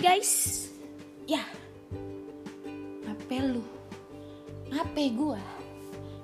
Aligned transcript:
guys. 0.00 0.72
Ya. 1.28 1.44
Apa 3.04 3.36
lu? 3.44 3.60
Apa 4.72 5.02
gua? 5.12 5.40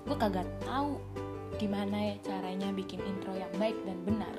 Gua 0.08 0.16
kagak 0.16 0.48
tahu 0.64 0.96
Gimana 1.60 2.12
ya 2.12 2.16
caranya 2.24 2.72
bikin 2.72 3.04
intro 3.04 3.36
yang 3.36 3.52
baik 3.60 3.76
dan 3.84 4.00
benar. 4.08 4.32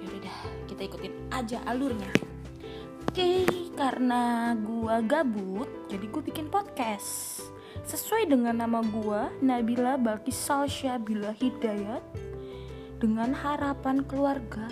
Yaudah 0.00 0.20
dah 0.28 0.38
kita 0.68 0.92
ikutin 0.92 1.14
aja 1.32 1.58
alurnya. 1.64 2.12
Oke 3.08 3.48
karena 3.80 4.52
gua 4.60 5.00
gabut 5.00 5.68
Jadi 5.88 6.04
gua 6.12 6.20
bikin 6.20 6.52
podcast. 6.52 7.40
Sesuai 7.88 8.28
dengan 8.28 8.60
nama 8.60 8.84
gua 8.84 9.32
Nabila 9.40 9.96
Balkis 9.96 10.36
Salsya 10.36 11.00
Bila 11.00 11.32
Hidayat 11.32 12.04
Dengan 13.00 13.32
harapan 13.32 14.04
keluarga 14.04 14.68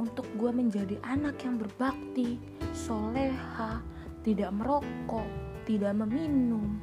untuk 0.00 0.24
gue 0.40 0.48
menjadi 0.48 0.96
anak 1.04 1.44
yang 1.44 1.60
berbakti, 1.60 2.40
soleha, 2.80 3.84
tidak 4.24 4.50
merokok, 4.56 5.28
tidak 5.68 5.92
meminum, 5.92 6.80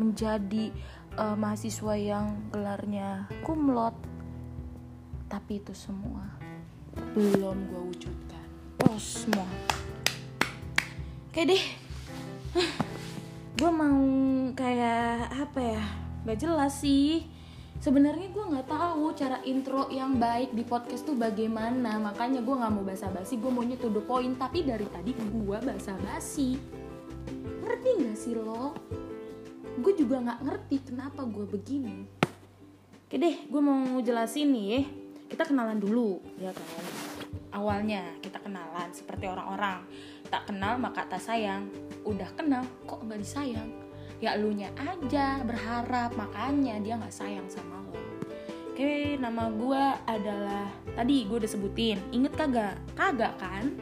menjadi 0.00 0.72
uh, 1.20 1.36
mahasiswa 1.36 1.94
yang 2.00 2.48
gelarnya 2.48 3.28
kumlot. 3.44 3.92
Tapi 5.28 5.60
itu 5.60 5.76
semua 5.76 6.24
belum 7.12 7.58
gue 7.68 7.82
wujudkan. 7.92 8.46
Oh 8.88 8.96
semua. 8.96 9.46
Oke 11.28 11.42
deh. 11.44 11.64
Gue 13.58 13.70
mau 13.70 14.00
kayak 14.54 15.30
apa 15.30 15.60
ya? 15.60 15.84
Gak 16.24 16.38
jelas 16.40 16.80
sih 16.80 17.33
sebenarnya 17.84 18.32
gue 18.32 18.44
nggak 18.48 18.64
tahu 18.72 19.12
cara 19.12 19.44
intro 19.44 19.92
yang 19.92 20.16
baik 20.16 20.56
di 20.56 20.64
podcast 20.64 21.04
tuh 21.04 21.12
bagaimana. 21.12 22.00
Makanya 22.00 22.40
gue 22.40 22.56
nggak 22.56 22.72
mau 22.72 22.80
basa-basi 22.80 23.36
gue 23.36 23.52
maunya 23.52 23.76
to 23.76 23.92
the 23.92 24.00
point. 24.00 24.40
Tapi 24.40 24.64
dari 24.64 24.88
tadi 24.88 25.12
gue 25.12 25.58
basa-basi. 25.60 26.56
Ngerti 27.60 27.88
nggak 28.00 28.16
sih 28.16 28.32
lo? 28.32 28.72
Gue 29.84 29.92
juga 30.00 30.24
nggak 30.24 30.40
ngerti 30.48 30.76
kenapa 30.88 31.28
gue 31.28 31.44
begini. 31.44 32.08
Oke 33.04 33.20
deh 33.20 33.44
gue 33.44 33.60
mau 33.60 34.00
jelasin 34.00 34.48
nih 34.48 34.66
ya. 34.72 34.80
Kita 35.36 35.44
kenalan 35.44 35.76
dulu 35.76 36.24
ya 36.40 36.56
kan? 36.56 36.84
Awalnya 37.52 38.16
kita 38.24 38.40
kenalan 38.40 38.88
seperti 38.96 39.28
orang-orang. 39.28 39.84
Tak 40.32 40.48
kenal 40.48 40.80
maka 40.80 41.04
tak 41.04 41.20
sayang. 41.20 41.68
Udah 42.08 42.32
kenal 42.32 42.64
kok 42.88 43.04
nggak 43.04 43.20
disayang 43.20 43.83
ya 44.24 44.40
elunya 44.40 44.72
aja 44.80 45.44
berharap 45.44 46.16
makanya 46.16 46.80
dia 46.80 46.96
nggak 46.96 47.12
sayang 47.12 47.44
sama 47.52 47.84
lo. 47.84 47.92
Oke 48.72 49.20
nama 49.20 49.52
gue 49.52 49.84
adalah 50.08 50.72
tadi 50.96 51.28
gue 51.28 51.36
udah 51.44 51.50
sebutin 51.52 52.00
inget 52.08 52.32
kagak? 52.32 52.80
Kagak 52.96 53.36
kan? 53.36 53.76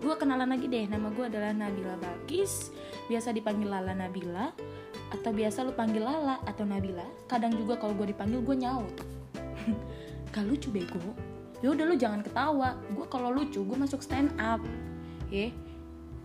Gue 0.00 0.16
kenalan 0.16 0.48
lagi 0.48 0.64
deh 0.64 0.88
nama 0.88 1.12
gue 1.12 1.28
adalah 1.28 1.52
Nabila 1.52 2.00
Balkis. 2.00 2.72
Biasa 3.12 3.36
dipanggil 3.36 3.68
Lala 3.68 3.92
Nabila 3.92 4.48
atau 5.12 5.28
biasa 5.28 5.60
lu 5.68 5.76
panggil 5.76 6.00
Lala 6.00 6.40
atau 6.48 6.64
Nabila. 6.64 7.04
Kadang 7.28 7.52
juga 7.52 7.76
kalau 7.76 7.92
gue 7.92 8.16
dipanggil 8.16 8.40
gue 8.40 8.56
nyaut. 8.64 8.96
Gak 10.32 10.48
lucu 10.48 10.72
bego. 10.72 11.04
Ya 11.60 11.68
udah 11.68 11.84
lu 11.84 12.00
jangan 12.00 12.24
ketawa. 12.24 12.80
Gue 12.96 13.04
kalau 13.12 13.28
lucu 13.28 13.60
gue 13.60 13.76
masuk 13.76 14.00
stand 14.00 14.32
up. 14.40 14.64
Ya 15.28 15.52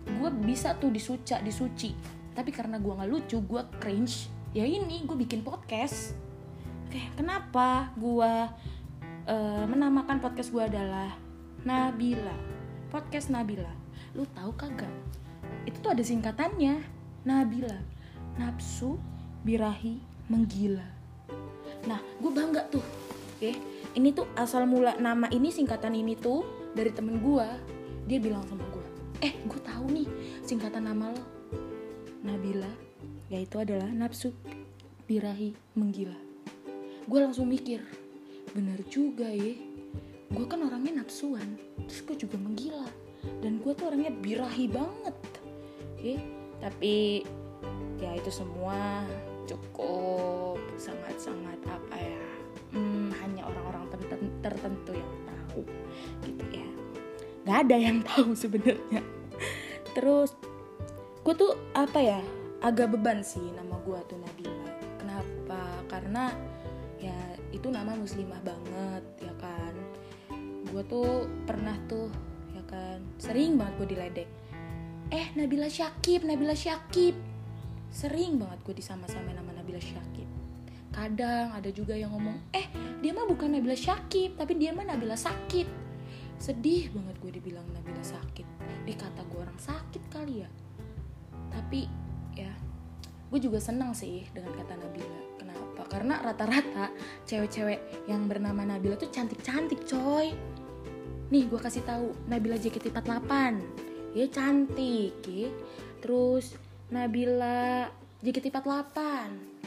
gue 0.08 0.30
bisa 0.40 0.72
tuh 0.80 0.88
disuca 0.88 1.36
disuci 1.44 2.17
tapi 2.38 2.54
karena 2.54 2.78
gue 2.78 2.94
nggak 2.94 3.10
lucu 3.10 3.42
gue 3.42 3.62
cringe. 3.82 4.30
Ya 4.54 4.62
ini 4.62 5.02
gue 5.02 5.18
bikin 5.18 5.42
podcast. 5.42 6.14
Oke 6.86 7.02
kenapa 7.18 7.90
gue 7.98 8.32
uh, 9.26 9.64
menamakan 9.66 10.22
podcast 10.22 10.54
gue 10.54 10.62
adalah 10.62 11.18
Nabila? 11.66 12.38
Podcast 12.94 13.34
Nabila. 13.34 13.74
Lu 14.14 14.22
tahu 14.38 14.54
kagak? 14.54 14.94
Itu 15.66 15.82
tuh 15.82 15.98
ada 15.98 16.04
singkatannya 16.06 16.78
Nabila. 17.26 17.74
Nafsu 18.38 19.02
birahi 19.42 19.98
menggila. 20.30 20.86
Nah 21.90 21.98
gue 22.22 22.30
bangga 22.30 22.62
tuh. 22.70 22.86
Oke 23.34 23.58
ini 23.98 24.14
tuh 24.14 24.30
asal 24.38 24.62
mula 24.70 24.94
nama 25.02 25.26
ini 25.34 25.50
singkatan 25.50 25.90
ini 25.90 26.14
tuh 26.14 26.46
dari 26.70 26.94
temen 26.94 27.18
gue 27.18 27.48
dia 28.06 28.22
bilang 28.22 28.46
sama 28.46 28.62
gue 28.70 28.86
eh 29.26 29.34
gue 29.42 29.60
tahu 29.66 29.90
nih 29.90 30.08
singkatan 30.46 30.86
nama 30.86 31.10
lo 31.10 31.37
Nabila 32.22 32.70
yaitu 33.28 33.60
adalah 33.60 33.88
nafsu 33.88 34.32
birahi 35.04 35.54
menggila. 35.76 36.16
Gue 37.08 37.18
langsung 37.22 37.48
mikir 37.48 37.80
bener 38.56 38.80
juga 38.88 39.28
ya 39.28 39.54
gue 40.28 40.44
kan 40.44 40.60
orangnya 40.60 41.04
nafsuan 41.04 41.56
terus 41.84 42.04
gue 42.04 42.16
juga 42.28 42.36
menggila 42.36 42.88
dan 43.40 43.60
gue 43.60 43.72
tuh 43.72 43.88
orangnya 43.88 44.12
birahi 44.12 44.66
banget. 44.68 45.16
Ya 46.00 46.18
tapi 46.58 47.24
ya 47.98 48.14
itu 48.14 48.30
semua 48.30 49.06
cukup 49.48 50.60
sangat-sangat 50.76 51.58
apa 51.64 51.96
ya 51.96 52.22
hmm, 52.76 53.10
hanya 53.24 53.42
orang-orang 53.48 53.88
tertentu 54.44 54.92
yang 54.92 55.14
tahu 55.24 55.62
gitu 56.26 56.44
ya. 56.52 56.68
Nggak 57.46 57.58
ada 57.64 57.76
yang 57.80 57.98
tahu 58.04 58.30
sebenarnya. 58.36 59.02
Terus 59.96 60.36
gue 61.28 61.36
tuh 61.36 61.52
apa 61.76 62.00
ya 62.00 62.24
agak 62.64 62.96
beban 62.96 63.20
sih 63.20 63.52
nama 63.52 63.76
gue 63.84 64.00
tuh 64.08 64.16
Nabila. 64.16 64.72
Kenapa? 64.96 65.60
Karena 65.84 66.32
ya 66.96 67.36
itu 67.52 67.68
nama 67.68 67.92
muslimah 67.92 68.40
banget 68.40 69.04
ya 69.20 69.36
kan? 69.36 69.76
Gue 70.72 70.80
tuh 70.88 71.28
pernah 71.44 71.76
tuh 71.84 72.08
ya 72.56 72.64
kan 72.64 73.04
sering 73.20 73.60
banget 73.60 73.76
gue 73.76 73.88
diledek. 73.92 74.28
Eh 75.12 75.28
Nabila 75.36 75.68
Syakib 75.68 76.24
Nabila 76.24 76.56
Syakib. 76.56 77.12
Sering 77.92 78.40
banget 78.40 78.64
gue 78.64 78.80
disama-sama 78.80 79.28
nama 79.36 79.52
Nabila 79.52 79.84
Syakib. 79.84 80.32
Kadang 80.96 81.52
ada 81.52 81.68
juga 81.68 81.92
yang 81.92 82.08
ngomong 82.16 82.56
eh 82.56 82.72
dia 83.04 83.12
mah 83.12 83.28
bukan 83.28 83.52
Nabila 83.52 83.76
Syakib 83.76 84.40
tapi 84.40 84.56
dia 84.56 84.72
mah 84.72 84.88
Nabila 84.88 85.12
sakit. 85.12 85.68
Sedih 86.40 86.88
banget 86.88 87.20
gue 87.20 87.36
dibilang 87.36 87.68
Nabila 87.76 88.00
sakit. 88.00 88.48
Dikata 88.88 89.28
gue 89.28 89.44
orang 89.44 89.60
sakit 89.60 90.08
kali 90.08 90.40
ya 90.40 90.48
tapi 91.52 91.88
ya 92.36 92.50
gue 93.28 93.40
juga 93.40 93.60
senang 93.60 93.92
sih 93.92 94.24
dengan 94.32 94.56
kata 94.56 94.74
Nabila. 94.80 95.20
Kenapa? 95.36 95.82
Karena 95.88 96.20
rata-rata 96.24 96.88
cewek-cewek 97.28 98.08
yang 98.08 98.24
bernama 98.24 98.64
Nabila 98.64 98.96
tuh 98.96 99.12
cantik-cantik 99.12 99.84
coy. 99.84 100.32
Nih 101.28 101.44
gue 101.44 101.60
kasih 101.60 101.84
tahu 101.84 102.16
Nabila 102.24 102.56
JKT48 102.56 103.32
ya 104.16 104.26
cantik 104.32 105.20
ya. 105.28 105.48
Terus 106.00 106.56
Nabila 106.88 107.84
JKT48 108.24 108.98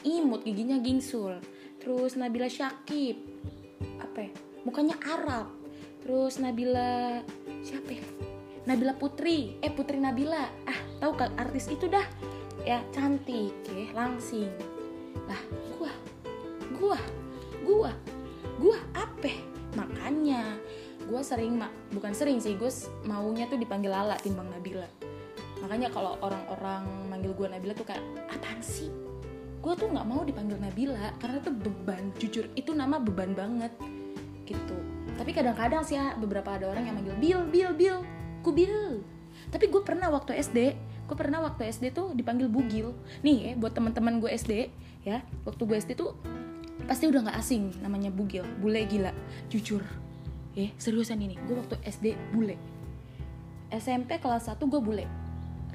imut 0.10 0.42
giginya 0.42 0.82
gingsul. 0.82 1.38
Terus 1.78 2.18
Nabila 2.18 2.50
Syakib. 2.50 3.18
Apa 4.02 4.20
ya? 4.26 4.32
mukanya 4.66 4.98
Arab. 5.06 5.50
Terus 6.02 6.42
Nabila 6.42 7.22
siapa 7.62 7.94
ya? 7.94 8.04
Nabila 8.66 8.98
Putri. 8.98 9.58
Eh 9.62 9.70
Putri 9.70 10.02
Nabila. 10.02 10.46
Ah 10.66 10.91
tahu 11.02 11.18
kan 11.18 11.34
artis 11.36 11.66
itu 11.68 11.90
dah. 11.90 12.06
Ya 12.62 12.80
cantik 12.94 13.52
ya 13.68 13.90
langsing. 13.98 14.54
Lah 15.26 15.42
gua 15.76 15.92
gua 16.78 17.00
gua 17.66 17.92
gua 18.62 18.78
apa 18.94 19.34
makanya 19.74 20.62
gua 21.10 21.26
sering 21.26 21.58
mak 21.58 21.74
bukan 21.90 22.14
sering 22.14 22.38
sih 22.38 22.54
gue 22.60 22.70
maunya 23.10 23.50
tuh 23.50 23.58
dipanggil 23.58 23.90
Lala 23.90 24.16
timbang 24.22 24.48
Nabila. 24.54 24.86
Makanya 25.62 25.94
kalau 25.94 26.18
orang-orang 26.26 26.90
manggil 27.06 27.38
gue 27.38 27.46
Nabila 27.46 27.78
tuh 27.78 27.86
kayak 27.86 28.02
apaan 28.34 28.60
sih? 28.66 28.90
Gue 29.62 29.78
tuh 29.78 29.94
nggak 29.94 30.08
mau 30.10 30.26
dipanggil 30.26 30.58
Nabila 30.58 31.14
karena 31.22 31.38
itu 31.38 31.52
beban 31.54 32.04
jujur 32.18 32.46
itu 32.58 32.74
nama 32.74 32.98
beban 32.98 33.38
banget 33.38 33.70
gitu. 34.50 34.78
Tapi 35.22 35.32
kadang-kadang 35.38 35.86
sih 35.86 36.02
ya 36.02 36.18
beberapa 36.18 36.58
ada 36.58 36.66
orang 36.66 36.90
yang 36.90 36.98
manggil 36.98 37.14
Bill 37.22 37.42
Bill 37.46 37.72
Bill 37.78 37.98
kubil. 38.42 39.06
Tapi 39.54 39.70
gue 39.70 39.82
pernah 39.86 40.10
waktu 40.10 40.42
SD 40.42 40.74
gue 41.12 41.20
pernah 41.20 41.44
waktu 41.44 41.68
SD 41.68 41.92
tuh 41.92 42.16
dipanggil 42.16 42.48
bugil. 42.48 42.96
Nih 43.20 43.52
ya 43.52 43.52
buat 43.60 43.76
teman-teman 43.76 44.24
gue 44.24 44.32
SD 44.32 44.72
ya 45.04 45.20
waktu 45.44 45.60
gue 45.68 45.76
SD 45.76 46.00
tuh 46.00 46.16
pasti 46.88 47.12
udah 47.12 47.28
nggak 47.28 47.36
asing 47.36 47.84
namanya 47.84 48.08
bugil. 48.08 48.48
Bule 48.64 48.88
gila. 48.88 49.12
Jujur. 49.52 49.84
Ya 50.56 50.72
seriusan 50.80 51.20
ini. 51.20 51.36
Gue 51.44 51.60
waktu 51.60 51.76
SD 51.84 52.16
bule. 52.32 52.56
SMP 53.76 54.24
kelas 54.24 54.48
1 54.48 54.56
gue 54.56 54.80
bule. 54.80 55.04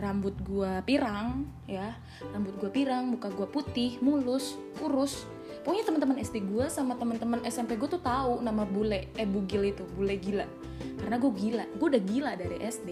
Rambut 0.00 0.32
gue 0.40 0.72
pirang 0.88 1.44
ya. 1.68 2.00
Rambut 2.32 2.56
gue 2.56 2.72
pirang 2.72 3.04
muka 3.04 3.28
gue 3.28 3.44
putih 3.44 4.00
mulus 4.00 4.56
kurus 4.80 5.28
pokoknya 5.66 5.84
teman-teman 5.86 6.16
SD 6.22 6.46
gue 6.46 6.66
sama 6.70 6.94
teman-teman 6.94 7.42
SMP 7.46 7.74
gue 7.74 7.90
tuh 7.90 7.98
tahu 7.98 8.38
nama 8.38 8.62
bule 8.62 9.10
eh 9.18 9.26
bugil 9.26 9.74
itu 9.74 9.82
bule 9.98 10.14
gila. 10.18 10.46
Karena 10.96 11.16
gue 11.18 11.32
gila 11.32 11.64
gue 11.74 11.86
udah 11.90 12.02
gila 12.02 12.32
dari 12.38 12.56
SD 12.62 12.88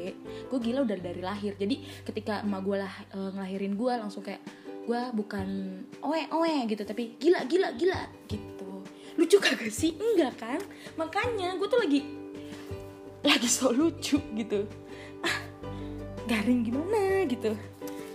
gue 0.51 0.59
gila 0.59 0.83
udah 0.83 0.99
dari 0.99 1.23
lahir. 1.23 1.55
Jadi 1.55 2.05
ketika 2.07 2.43
emak 2.43 2.61
gue 2.67 2.77
lah 2.83 2.95
e, 3.15 3.19
ngelahirin 3.35 3.75
gue 3.79 3.93
langsung 3.95 4.23
kayak 4.27 4.43
gue 4.85 5.01
bukan 5.17 5.49
oe 6.05 6.23
oe 6.29 6.55
gitu 6.69 6.83
tapi 6.85 7.17
gila 7.17 7.47
gila 7.47 7.73
gila 7.79 8.01
gitu. 8.27 8.83
Lucu 9.15 9.39
kagak 9.39 9.71
sih? 9.71 9.95
Enggak 9.95 10.35
kan? 10.39 10.61
Makanya 10.99 11.55
gue 11.57 11.69
tuh 11.71 11.81
lagi 11.81 12.01
lagi 13.25 13.49
so 13.49 13.73
lucu 13.73 14.21
gitu. 14.37 14.69
Ah 15.25 15.39
garing 16.29 16.67
gimana 16.67 17.25
gitu. 17.25 17.57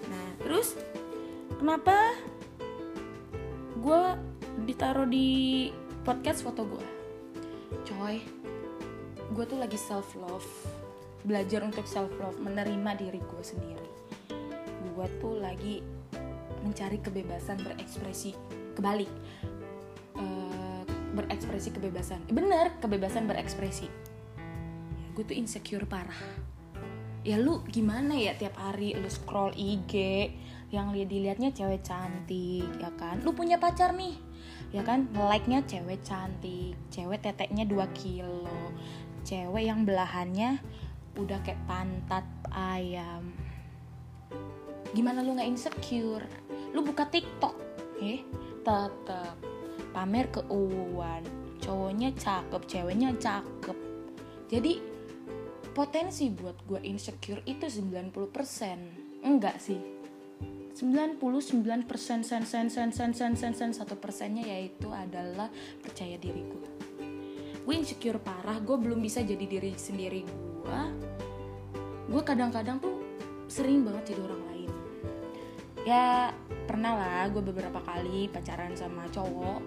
Nah 0.09 0.27
terus 0.44 0.77
kenapa 1.57 2.13
gue 3.80 4.28
ditaruh 4.65 5.07
di 5.07 5.69
podcast 6.03 6.44
foto 6.44 6.65
gue 6.65 6.88
coy 7.85 8.19
gue 9.29 9.45
tuh 9.45 9.59
lagi 9.61 9.77
self 9.77 10.17
love 10.17 10.47
belajar 11.23 11.63
untuk 11.65 11.83
self 11.83 12.11
love 12.19 12.38
menerima 12.39 12.95
diri 12.95 13.19
gue 13.19 13.44
sendiri. 13.44 13.89
Gue 14.95 15.07
tuh 15.19 15.39
lagi 15.39 15.83
mencari 16.63 17.00
kebebasan 17.00 17.59
berekspresi 17.63 18.35
kebalik. 18.75 19.11
Uh, 20.15 20.83
berekspresi 21.15 21.71
kebebasan. 21.75 22.23
Bener 22.31 22.75
kebebasan 22.79 23.27
berekspresi. 23.27 23.88
Ya, 24.95 25.07
gue 25.15 25.23
tuh 25.23 25.35
insecure 25.35 25.88
parah. 25.88 26.19
Ya 27.27 27.35
lu 27.35 27.59
gimana 27.67 28.15
ya 28.15 28.35
tiap 28.39 28.56
hari? 28.56 28.95
Lu 28.95 29.11
scroll 29.11 29.51
IG 29.59 29.94
yang 30.69 30.94
lihat 30.94 31.10
dilihatnya 31.10 31.50
cewek 31.54 31.81
cantik 31.81 32.69
ya 32.77 32.92
kan? 32.98 33.21
Lu 33.25 33.33
punya 33.33 33.57
pacar 33.57 33.94
nih 33.94 34.16
ya 34.69 34.86
kan? 34.86 35.10
Like-nya 35.13 35.66
cewek 35.66 36.01
cantik 36.06 36.77
cewek 36.94 37.25
teteknya 37.25 37.66
2 37.66 37.80
kilo 37.98 38.50
cewek 39.25 39.66
yang 39.68 39.83
belahannya 39.83 40.62
udah 41.18 41.39
kayak 41.44 41.60
pantat 41.68 42.25
ayam. 42.54 43.33
Gimana 44.95 45.21
lu 45.21 45.38
nggak 45.38 45.50
insecure? 45.50 46.25
Lu 46.74 46.86
buka 46.86 47.10
TikTok 47.10 47.56
eh? 48.01 48.24
Tetap 48.62 49.38
pamer 49.92 50.30
keuangan. 50.30 51.25
Cowoknya 51.60 52.16
cakep 52.16 52.62
ceweknya 52.66 53.10
cakep. 53.19 53.77
Jadi 54.50 54.74
potensi 55.75 56.27
buat 56.33 56.66
gue 56.66 56.81
insecure 56.81 57.45
itu 57.45 57.69
90% 57.69 59.24
enggak 59.24 59.62
sih 59.62 59.98
99% 60.75 61.89
sen 61.98 62.21
sen 62.24 62.44
sen 62.45 62.68
sen 62.69 62.89
sen 62.92 63.12
sen 63.13 63.33
sen 63.36 63.54
sen 63.54 63.71
satu 63.74 63.98
persennya 63.98 64.45
yaitu 64.45 64.89
adalah 64.89 65.50
percaya 65.81 66.16
diri 66.18 66.45
gue 66.45 66.69
gue 67.66 67.74
insecure 67.75 68.18
parah 68.18 68.57
gue 68.62 68.77
belum 68.77 69.01
bisa 69.01 69.21
jadi 69.21 69.45
diri 69.45 69.74
sendiri 69.77 70.25
gue 70.25 70.81
gue 72.10 72.21
kadang-kadang 72.25 72.81
tuh 72.81 72.98
sering 73.50 73.81
banget 73.86 74.13
jadi 74.13 74.21
orang 74.30 74.42
lain. 74.50 74.71
Ya 75.86 76.33
pernah 76.69 76.94
lah 76.98 77.25
gue 77.33 77.42
beberapa 77.42 77.81
kali 77.81 78.30
pacaran 78.30 78.77
sama 78.77 79.10
cowok 79.10 79.62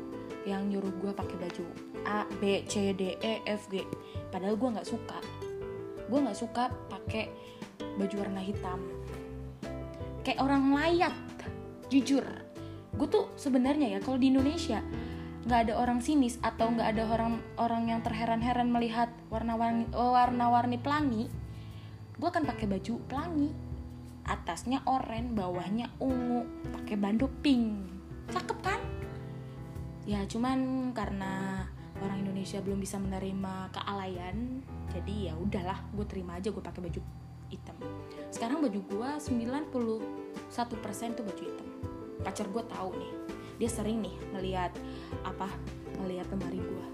yang 0.47 0.71
nyuruh 0.71 0.91
gue 1.03 1.13
pakai 1.15 1.37
baju 1.39 1.65
A 2.03 2.27
B 2.39 2.67
C 2.67 2.95
D 2.95 3.19
E 3.19 3.43
F 3.47 3.71
G. 3.71 3.83
Padahal 4.31 4.59
gue 4.59 4.69
nggak 4.75 4.87
suka. 4.87 5.19
Gue 6.11 6.19
nggak 6.19 6.39
suka 6.39 6.71
pakai 6.91 7.31
baju 7.99 8.15
warna 8.23 8.43
hitam 8.43 8.79
kayak 10.23 10.41
orang 10.43 10.75
layat 10.75 11.15
jujur. 11.93 12.25
Gue 12.97 13.09
tuh 13.09 13.29
sebenarnya 13.37 13.97
ya 13.97 13.99
kalau 14.01 14.17
di 14.17 14.33
Indonesia 14.33 14.81
nggak 15.43 15.61
ada 15.69 15.75
orang 15.75 15.99
sinis 15.99 16.39
atau 16.39 16.71
nggak 16.71 16.89
ada 16.95 17.03
orang 17.11 17.43
orang 17.59 17.91
yang 17.91 18.01
terheran-heran 18.07 18.71
melihat 18.71 19.11
warna-warni 19.27 19.91
warna-warni 19.91 20.79
pelangi 20.79 21.27
gue 22.17 22.29
akan 22.29 22.47
pakai 22.47 22.67
baju 22.71 22.95
pelangi. 23.11 23.51
Atasnya 24.23 24.87
oranye 24.87 25.35
bawahnya 25.35 25.87
ungu 25.99 26.47
pakai 26.71 26.95
banduk 26.95 27.35
pink. 27.43 27.75
Cakep 28.31 28.59
kan? 28.63 28.79
Ya 30.07 30.23
cuman 30.31 30.91
karena 30.95 31.67
orang 32.03 32.23
Indonesia 32.23 32.63
belum 32.63 32.79
bisa 32.83 32.99
menerima 32.99 33.71
kealayan 33.75 34.63
jadi 34.91 35.33
ya 35.33 35.35
udahlah 35.39 35.79
gue 35.95 36.07
terima 36.07 36.39
aja 36.39 36.51
gue 36.51 36.63
pakai 36.63 36.83
baju 36.83 37.01
hitam. 37.53 37.77
Sekarang 38.33 38.65
baju 38.65 38.81
gue 38.81 39.11
91% 39.21 40.01
tuh 41.13 41.25
baju 41.29 41.43
hitam. 41.45 41.69
Pacar 42.25 42.49
gue 42.49 42.65
tahu 42.65 42.91
nih 42.97 43.13
dia 43.63 43.71
sering 43.71 44.03
nih 44.03 44.15
ngelihat 44.35 44.75
apa 45.23 45.47
ngelihat 46.03 46.27
lemari 46.35 46.59
gue 46.59 46.87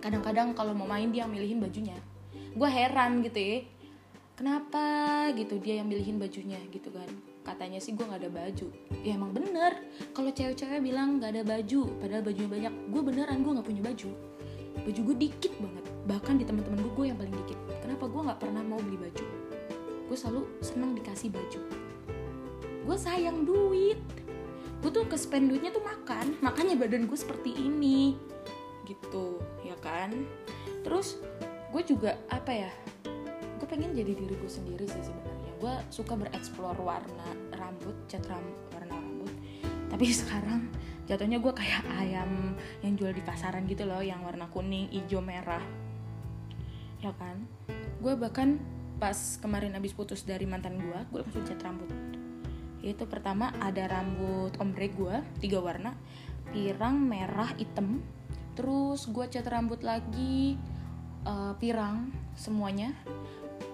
kadang-kadang 0.00 0.56
kalau 0.56 0.72
mau 0.72 0.88
main 0.88 1.12
dia 1.12 1.28
milihin 1.28 1.60
bajunya. 1.60 1.94
Gue 2.56 2.66
heran 2.66 3.22
gitu 3.22 3.38
ya 3.38 3.58
kenapa? 4.34 4.82
Gitu 5.36 5.60
dia 5.60 5.78
yang 5.78 5.86
milihin 5.86 6.16
bajunya 6.16 6.58
gitu 6.72 6.88
kan. 6.90 7.06
Katanya 7.44 7.78
sih 7.78 7.92
gue 7.92 8.02
nggak 8.02 8.26
ada 8.26 8.32
baju. 8.32 8.66
Ya 9.04 9.14
emang 9.14 9.30
bener 9.36 9.84
kalau 10.16 10.32
cewek-cewek 10.32 10.80
bilang 10.80 11.20
nggak 11.20 11.38
ada 11.38 11.42
baju 11.44 11.80
padahal 12.00 12.22
bajunya 12.24 12.50
banyak 12.50 12.74
gue 12.90 13.02
beneran 13.04 13.38
gue 13.44 13.52
nggak 13.60 13.68
punya 13.68 13.82
baju. 13.84 14.10
Baju 14.80 15.00
gue 15.12 15.16
dikit 15.28 15.52
banget 15.60 15.84
bahkan 16.08 16.34
di 16.40 16.44
teman-teman 16.48 16.80
gue 16.82 16.92
gue 16.96 17.06
yang 17.12 17.18
paling 17.20 17.36
dikit. 17.46 17.58
Kenapa 17.84 18.04
gue 18.08 18.20
nggak 18.26 18.40
pernah 18.40 18.62
mau 18.64 18.80
beli 18.80 18.98
baju 18.98 19.39
gue 20.10 20.18
selalu 20.18 20.42
senang 20.58 20.98
dikasih 20.98 21.30
baju. 21.30 21.60
Gue 22.82 22.96
sayang 22.98 23.46
duit. 23.46 24.02
Gue 24.82 24.90
tuh 24.90 25.06
ke 25.06 25.14
spend 25.14 25.54
duitnya 25.54 25.70
tuh 25.70 25.86
makan. 25.86 26.34
Makanya 26.42 26.74
badan 26.74 27.06
gue 27.06 27.14
seperti 27.14 27.54
ini. 27.54 28.18
Gitu 28.82 29.38
ya 29.62 29.78
kan? 29.78 30.10
Terus 30.82 31.22
gue 31.70 31.82
juga 31.86 32.18
apa 32.26 32.50
ya 32.50 32.72
gue 33.62 33.68
pengen 33.70 33.94
jadi 33.94 34.18
diri 34.18 34.34
gue 34.34 34.50
sendiri 34.50 34.82
sih 34.90 34.98
sebenarnya. 34.98 35.52
Gue 35.62 35.74
suka 35.94 36.18
bereksplor 36.18 36.74
warna 36.82 37.30
rambut 37.54 37.94
cat 38.10 38.26
rambut 38.26 38.58
warna 38.74 38.98
rambut. 38.98 39.30
Tapi 39.94 40.10
sekarang 40.26 40.66
jatuhnya 41.06 41.38
gue 41.38 41.52
kayak 41.54 41.86
ayam 42.02 42.58
yang 42.82 42.98
jual 42.98 43.14
di 43.14 43.22
pasaran 43.22 43.62
gitu 43.70 43.86
loh 43.86 44.02
yang 44.02 44.26
warna 44.26 44.50
kuning 44.50 44.90
hijau 44.90 45.22
merah. 45.22 45.62
Ya 46.98 47.14
kan? 47.14 47.46
Gue 48.02 48.18
bahkan 48.18 48.58
pas 49.00 49.16
kemarin 49.40 49.72
abis 49.80 49.96
putus 49.96 50.28
dari 50.28 50.44
mantan 50.44 50.76
gue 50.76 50.98
gue 51.08 51.20
langsung 51.24 51.42
cat 51.48 51.64
rambut. 51.64 51.88
Yaitu 52.84 53.08
pertama 53.08 53.48
ada 53.56 53.88
rambut 53.88 54.52
ombre 54.60 54.92
gue 54.92 55.16
tiga 55.40 55.64
warna 55.64 55.96
pirang 56.52 57.00
merah 57.00 57.48
hitam. 57.56 58.04
Terus 58.52 59.08
gue 59.08 59.24
cat 59.32 59.48
rambut 59.48 59.80
lagi 59.80 60.60
uh, 61.24 61.56
pirang 61.56 62.12
semuanya. 62.36 62.92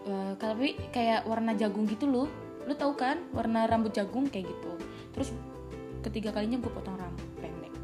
Uh, 0.06 0.38
tapi 0.38 0.78
kayak 0.94 1.26
warna 1.26 1.58
jagung 1.58 1.90
gitu 1.90 2.06
loh. 2.06 2.30
Lu 2.62 2.78
tau 2.78 2.94
kan 2.94 3.18
warna 3.34 3.66
rambut 3.66 3.90
jagung 3.90 4.30
kayak 4.30 4.46
gitu. 4.46 4.72
Terus 5.10 5.34
ketiga 6.06 6.30
kalinya 6.30 6.62
gue 6.62 6.70
potong 6.70 6.94
rambut 6.94 7.26
pendek. 7.42 7.74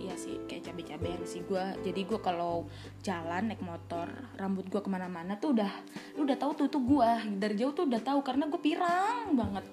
Iya 0.00 0.16
sih 0.16 0.40
kayak 0.48 0.72
cabe-cabean 0.72 1.20
sih 1.28 1.44
gue 1.44 1.64
jadi 1.84 2.00
gue 2.00 2.20
kalau 2.24 2.64
jalan 3.04 3.52
naik 3.52 3.60
motor 3.60 4.08
rambut 4.40 4.64
gue 4.72 4.80
ke 4.80 4.88
mana-mana 4.88 5.36
tuh 5.36 5.52
udah 5.52 5.72
lu 6.16 6.28
udah 6.28 6.36
tahu 6.36 6.52
tuh 6.54 6.68
tuh 6.68 6.82
gue 6.84 7.10
dari 7.40 7.54
jauh 7.56 7.72
tuh 7.72 7.88
udah 7.88 8.02
tahu 8.04 8.20
karena 8.20 8.44
gue 8.48 8.60
pirang 8.60 9.32
banget. 9.32 9.64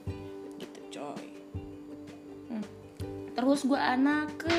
Gitu 0.60 0.80
coy. 1.00 1.28
Hmm. 2.50 2.66
terus 3.38 3.62
gue 3.64 3.78
anak 3.78 4.36
ke 4.42 4.58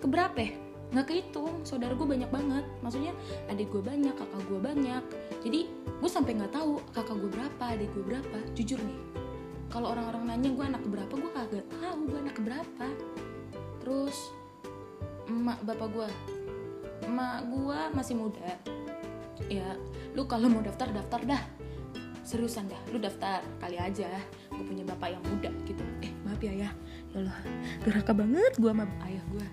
ke 0.00 0.06
berapa 0.06 0.36
ya? 0.36 0.52
nggak 0.94 1.06
kehitung. 1.10 1.66
Saudara 1.66 1.96
gue 1.98 2.06
banyak 2.06 2.30
banget. 2.30 2.64
Maksudnya 2.84 3.12
adik 3.50 3.72
gue 3.74 3.82
banyak 3.82 4.14
kakak 4.14 4.42
gue 4.46 4.60
banyak. 4.62 5.02
Jadi 5.42 5.60
gue 5.98 6.10
sampai 6.10 6.38
nggak 6.38 6.54
tahu 6.54 6.78
kakak 6.94 7.16
gue 7.18 7.30
berapa 7.32 7.64
adik 7.74 7.90
gue 7.96 8.04
berapa. 8.04 8.38
Jujur 8.54 8.78
nih 8.78 9.14
kalau 9.74 9.90
orang-orang 9.90 10.30
nanya 10.30 10.54
gue 10.54 10.64
anak 10.70 10.82
berapa 10.86 11.14
gue 11.18 11.30
kagak 11.34 11.66
tahu 11.82 11.98
gue 12.06 12.18
anak 12.22 12.36
berapa. 12.38 12.86
Terus 13.82 14.16
emak 15.26 15.58
bapak 15.66 15.88
gue 15.90 16.08
emak 17.10 17.38
gue 17.50 17.78
masih 17.96 18.14
muda. 18.14 18.54
Ya 19.50 19.74
lu 20.14 20.24
kalau 20.30 20.46
mau 20.46 20.62
daftar 20.62 20.90
daftar 20.94 21.20
dah. 21.26 21.42
Seriusan 22.24 22.72
dah 22.72 22.80
lu 22.88 23.02
daftar 23.02 23.44
kali 23.60 23.76
aja. 23.76 24.08
Gue 24.48 24.64
punya 24.64 24.86
bapak 24.86 25.12
yang 25.12 25.22
muda 25.28 25.50
gitu. 25.68 25.84
Eh 26.00 26.14
maaf 26.24 26.40
ya 26.40 26.54
ya. 26.54 26.70
Ya 27.12 27.16
Allah 27.20 27.38
durhaka 27.86 28.10
banget 28.10 28.52
gue 28.58 28.70
sama 28.70 28.90
ayah 29.06 29.22
gue 29.30 29.46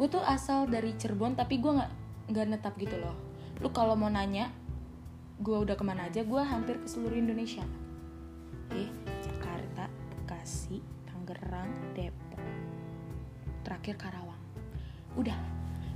gue 0.00 0.08
tuh 0.08 0.24
asal 0.24 0.64
dari 0.64 0.96
Cirebon 0.96 1.36
tapi 1.36 1.60
gue 1.60 1.76
nggak 1.76 1.92
nggak 2.32 2.46
netap 2.48 2.74
gitu 2.80 2.96
loh. 2.96 3.12
Lu 3.60 3.68
kalau 3.68 3.92
mau 3.98 4.08
nanya 4.08 4.48
gue 5.40 5.52
udah 5.52 5.76
ke 5.76 5.84
mana 5.84 6.08
aja 6.08 6.24
gue 6.24 6.40
hampir 6.40 6.80
ke 6.80 6.88
seluruh 6.88 7.20
Indonesia. 7.20 7.60
Eh 8.72 8.88
Jakarta 9.20 9.92
Bekasi 10.08 10.80
Tangerang 11.04 11.68
Depok. 11.92 12.40
Terakhir 13.60 14.00
Karawang. 14.00 14.40
Udah 15.20 15.36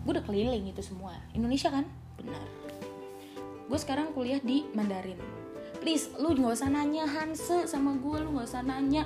gue 0.05 0.13
udah 0.13 0.25
keliling 0.29 0.69
itu 0.69 0.85
semua. 0.85 1.17
Indonesia 1.33 1.73
kan? 1.73 1.89
Benar 2.21 2.45
gue 3.65 3.79
sekarang 3.79 4.13
kuliah 4.13 4.41
di 4.41 4.69
Mandarin. 4.77 5.17
Please 5.81 6.09
lu 6.17 6.33
nggak 6.33 6.55
usah 6.57 6.71
nanya 6.73 7.05
Hanse 7.05 7.69
sama 7.69 7.97
gue 7.99 8.17
lu 8.25 8.37
nggak 8.37 8.47
usah 8.49 8.65
nanya 8.65 9.05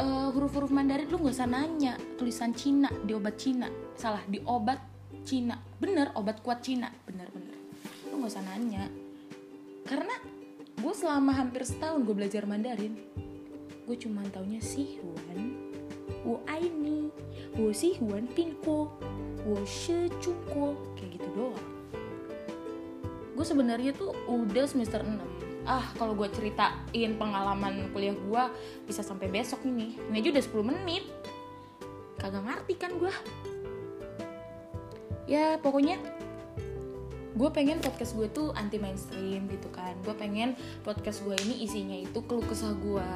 uh, 0.00 0.32
huruf-huruf 0.32 0.72
Mandarin 0.72 1.08
lu 1.08 1.20
nggak 1.20 1.36
usah 1.36 1.48
nanya 1.48 2.00
tulisan 2.16 2.52
Cina 2.56 2.88
di 3.04 3.12
obat 3.12 3.36
Cina. 3.36 3.68
Salah 3.96 4.24
di 4.24 4.40
obat 4.44 4.80
Cina. 5.24 5.60
Bener 5.76 6.12
obat 6.16 6.40
kuat 6.40 6.64
Cina. 6.64 6.88
Bener-bener 7.04 7.56
lu 8.08 8.20
nggak 8.20 8.32
usah 8.32 8.44
nanya. 8.44 8.88
Karena 9.84 10.16
gue 10.80 10.94
selama 10.96 11.36
hampir 11.36 11.64
setahun 11.64 12.04
gue 12.04 12.14
belajar 12.16 12.48
Mandarin. 12.48 12.96
Gue 13.84 13.96
cuma 14.00 14.24
taunya 14.32 14.64
si 14.64 14.96
Huan 15.00 15.74
wo 16.24 16.40
aini 16.48 17.12
wo 17.56 17.68
si 17.72 17.92
Huan 18.00 18.24
pinko 18.32 18.88
wo 19.44 19.56
she 19.68 20.08
kayak 20.16 21.08
gitu 21.12 21.28
doang 21.36 21.73
gue 23.34 23.44
sebenarnya 23.44 23.90
tuh 23.94 24.14
udah 24.30 24.64
semester 24.64 25.02
6 25.02 25.44
ah 25.64 25.84
kalau 25.96 26.12
gue 26.12 26.28
ceritain 26.28 27.12
pengalaman 27.16 27.88
kuliah 27.96 28.12
gue 28.12 28.42
bisa 28.84 29.00
sampai 29.00 29.32
besok 29.32 29.64
ini 29.64 29.96
ini 30.12 30.20
aja 30.20 30.28
udah 30.36 30.44
10 30.44 30.70
menit. 30.70 31.04
Kagak 32.20 32.44
ngerti 32.44 32.74
kan 32.76 32.92
gue. 33.00 33.12
Ya 35.24 35.56
pokoknya 35.60 35.96
gue 37.34 37.50
pengen 37.50 37.80
podcast 37.80 38.14
gue 38.14 38.28
tuh 38.28 38.52
anti 38.52 38.76
mainstream 38.76 39.48
gitu 39.48 39.68
kan. 39.72 39.96
Gue 40.04 40.12
pengen 40.12 40.52
podcast 40.84 41.24
gue 41.24 41.32
ini 41.48 41.64
isinya 41.64 41.96
itu 41.96 42.20
keluh 42.28 42.44
kesah 42.44 42.76
gue 42.76 43.10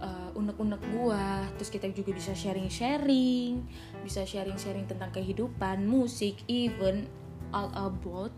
uh, 0.00 0.30
unek-unek 0.40 0.80
gue. 0.88 1.24
Terus 1.60 1.68
kita 1.68 1.86
juga 1.92 2.16
bisa 2.16 2.32
sharing-sharing 2.32 3.60
bisa 4.00 4.24
sharing-sharing 4.24 4.88
tentang 4.88 5.12
kehidupan 5.12 5.84
musik 5.84 6.40
event 6.48 7.08
all 7.52 7.68
about 7.76 8.32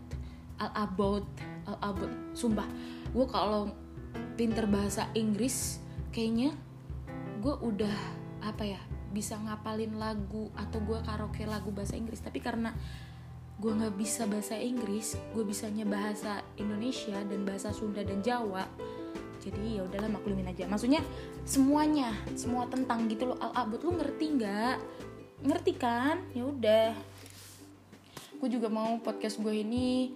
all 0.57 0.73
about 0.75 1.25
all 1.65 1.79
about. 1.81 2.13
Sumpah 2.33 2.67
gue 3.13 3.25
kalau 3.29 3.71
pinter 4.37 4.65
bahasa 4.69 5.09
Inggris 5.13 5.81
kayaknya 6.13 6.53
gue 7.41 7.53
udah 7.53 7.97
apa 8.41 8.63
ya 8.65 8.81
bisa 9.13 9.39
ngapalin 9.39 9.97
lagu 9.97 10.51
atau 10.53 10.83
gue 10.83 10.99
karaoke 11.01 11.45
lagu 11.47 11.69
bahasa 11.73 11.95
Inggris. 11.95 12.21
Tapi 12.21 12.39
karena 12.41 12.73
gue 13.57 13.71
nggak 13.73 13.97
bisa 13.97 14.29
bahasa 14.29 14.53
Inggris 14.53 15.17
gue 15.33 15.41
bisanya 15.41 15.81
bahasa 15.81 16.45
Indonesia 16.61 17.17
dan 17.25 17.41
bahasa 17.41 17.73
Sunda 17.73 18.05
dan 18.05 18.21
Jawa. 18.21 18.65
Jadi 19.41 19.79
ya 19.79 19.85
udahlah 19.85 20.11
maklumin 20.11 20.49
aja. 20.49 20.67
Maksudnya 20.67 20.99
semuanya 21.47 22.11
semua 22.35 22.67
tentang 22.67 23.07
gitu 23.07 23.31
loh. 23.31 23.37
Al 23.39 23.65
abut 23.65 23.79
lu 23.85 23.95
ngerti 23.95 24.25
nggak? 24.37 24.77
Ngerti 25.45 25.71
kan? 25.77 26.19
Ya 26.35 26.43
udah. 26.43 26.91
Gue 28.37 28.49
juga 28.53 28.69
mau 28.69 28.99
podcast 29.01 29.41
gue 29.41 29.63
ini 29.65 30.13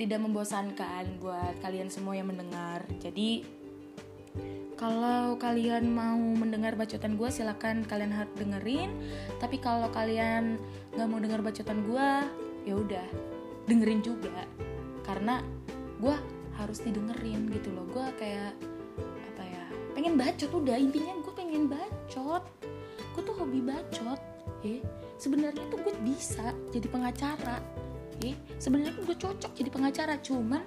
tidak 0.00 0.24
membosankan 0.24 1.20
buat 1.20 1.60
kalian 1.60 1.92
semua 1.92 2.16
yang 2.16 2.32
mendengar. 2.32 2.88
Jadi 3.04 3.44
kalau 4.80 5.36
kalian 5.36 5.92
mau 5.92 6.16
mendengar 6.16 6.72
bacotan 6.72 7.20
gue 7.20 7.28
silahkan 7.28 7.84
kalian 7.84 8.16
harus 8.16 8.32
dengerin. 8.40 8.96
Tapi 9.36 9.60
kalau 9.60 9.92
kalian 9.92 10.56
nggak 10.96 11.04
mau 11.04 11.20
dengar 11.20 11.44
bacotan 11.44 11.84
gue 11.84 12.08
ya 12.64 12.74
udah 12.80 13.06
dengerin 13.68 14.00
juga. 14.00 14.48
Karena 15.04 15.44
gue 16.00 16.16
harus 16.56 16.80
didengerin 16.80 17.52
gitu 17.52 17.68
loh. 17.76 17.84
Gue 17.92 18.08
kayak 18.16 18.56
apa 19.04 19.42
ya 19.44 19.64
pengen 19.92 20.16
bacot 20.16 20.48
udah. 20.48 20.80
Intinya 20.80 21.12
gue 21.20 21.34
pengen 21.36 21.68
bacot. 21.68 22.48
Gue 23.12 23.20
tuh 23.20 23.36
hobi 23.36 23.60
bacot. 23.60 24.20
Ya 24.64 24.80
sebenarnya 25.20 25.60
tuh 25.68 25.76
gue 25.84 25.92
bisa 26.00 26.56
jadi 26.72 26.88
pengacara 26.88 27.60
ya 28.20 28.36
sebenarnya 28.60 28.92
gue 29.00 29.16
cocok 29.16 29.52
jadi 29.56 29.70
pengacara 29.72 30.14
cuman 30.20 30.62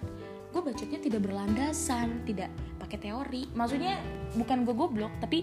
gue 0.53 0.61
bacotnya 0.61 0.99
tidak 1.01 1.21
berlandasan 1.25 2.21
tidak 2.29 2.53
pakai 2.77 2.97
teori. 3.09 3.49
Maksudnya 3.57 3.97
bukan 4.37 4.69
gue 4.69 4.75
goblok 4.77 5.13
tapi 5.17 5.41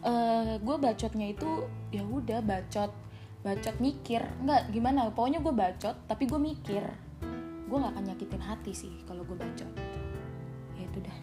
uh, 0.00 0.56
gue 0.56 0.76
bacotnya 0.80 1.28
itu 1.28 1.68
ya 1.92 2.00
udah 2.00 2.40
bacot 2.40 2.88
bacot 3.44 3.76
mikir. 3.84 4.24
Nggak 4.40 4.72
gimana? 4.72 5.12
Pokoknya 5.12 5.44
gue 5.44 5.52
bacot 5.52 5.96
tapi 6.08 6.24
gue 6.24 6.40
mikir. 6.40 6.84
Gue 7.68 7.76
nggak 7.76 7.92
akan 7.92 8.04
nyakitin 8.08 8.42
hati 8.42 8.72
sih 8.72 8.92
kalau 9.04 9.28
gue 9.28 9.36
bacot. 9.36 9.68
Ya 10.80 10.82
itu 10.88 10.98
dah. 11.04 11.18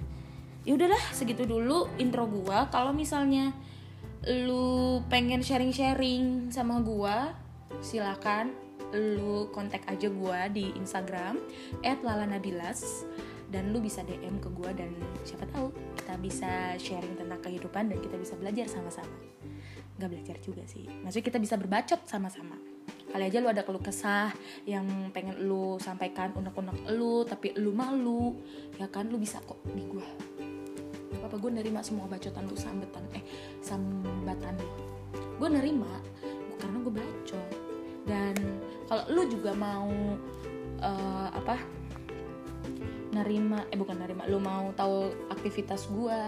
Ya 0.64 0.72
udahlah 0.78 1.04
segitu 1.10 1.44
dulu 1.50 1.90
intro 1.98 2.30
gue 2.30 2.58
kalau 2.70 2.94
misalnya 2.94 3.52
lu 4.24 5.04
pengen 5.12 5.44
sharing-sharing 5.44 6.48
sama 6.48 6.80
gue 6.80 7.18
silakan 7.84 8.56
lu 8.94 9.50
kontak 9.50 9.82
aja 9.90 10.08
gue 10.08 10.40
di 10.54 10.66
Instagram 10.78 11.42
@lalanabilas 11.82 13.06
dan 13.50 13.70
lu 13.70 13.82
bisa 13.82 14.02
DM 14.02 14.42
ke 14.42 14.50
gue 14.50 14.72
dan 14.74 14.90
siapa 15.22 15.46
tahu 15.54 15.70
kita 15.98 16.14
bisa 16.18 16.52
sharing 16.82 17.14
tentang 17.14 17.38
kehidupan 17.42 17.90
dan 17.94 17.98
kita 18.02 18.18
bisa 18.18 18.34
belajar 18.34 18.66
sama-sama. 18.66 19.14
Nggak 20.02 20.10
belajar 20.10 20.38
juga 20.42 20.66
sih. 20.66 20.90
Maksudnya 21.06 21.26
kita 21.30 21.38
bisa 21.38 21.56
berbacot 21.58 22.02
sama-sama. 22.10 22.58
Kali 23.14 23.30
aja 23.30 23.38
lu 23.38 23.54
ada 23.54 23.62
keluh 23.62 23.78
kesah 23.78 24.34
yang 24.66 25.14
pengen 25.14 25.38
lu 25.46 25.78
sampaikan 25.78 26.34
unek-unek 26.34 26.90
lu 26.98 27.22
tapi 27.30 27.54
lu 27.54 27.70
malu 27.70 28.42
ya 28.82 28.90
kan? 28.90 29.06
Lu 29.06 29.22
bisa 29.22 29.38
kok 29.46 29.62
di 29.70 29.86
gue 29.86 30.08
apa 31.14 31.30
apa 31.30 31.38
gue 31.40 31.52
nerima 31.56 31.80
semua 31.80 32.04
bacotan 32.10 32.44
lu 32.50 32.58
sambetan 32.58 33.06
eh 33.14 33.24
sambatan 33.62 34.58
lu. 34.58 34.70
Gue 35.38 35.50
nerima 35.54 36.02
karena 36.58 36.78
gue 36.82 36.94
bacot 37.00 37.53
kalau 38.94 39.10
lu 39.10 39.26
juga 39.26 39.58
mau 39.58 39.90
uh, 40.86 41.28
apa 41.34 41.58
nerima 43.10 43.66
eh 43.74 43.78
bukan 43.78 43.98
nerima 43.98 44.30
lu 44.30 44.38
mau 44.38 44.70
tahu 44.78 45.10
aktivitas 45.34 45.90
gue 45.90 46.22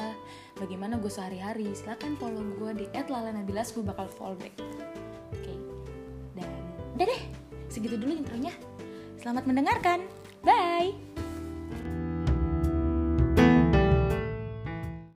bagaimana 0.57 0.97
gue 0.97 1.13
sehari-hari 1.13 1.69
silahkan 1.77 2.17
follow 2.17 2.41
gue 2.57 2.73
di 2.73 2.85
@lalanabilas 2.89 3.69
gue 3.69 3.85
bakal 3.85 4.09
follow 4.09 4.33
back. 4.41 4.57
Oke. 4.57 5.45
Okay. 5.45 5.57
dan 6.33 6.49
udah 6.97 7.05
deh 7.05 7.21
segitu 7.69 8.01
dulu 8.01 8.17
intronya. 8.17 8.57
Selamat 9.21 9.45
mendengarkan 9.45 10.01